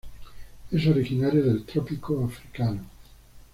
Es 0.71 0.87
originario 0.87 1.43
del 1.43 1.63
trópico 1.63 2.25
africano. 2.25 2.83